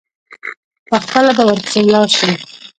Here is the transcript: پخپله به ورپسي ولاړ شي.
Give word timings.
پخپله 0.89 1.31
به 1.37 1.43
ورپسي 1.49 1.79
ولاړ 1.83 2.07
شي. 2.17 2.31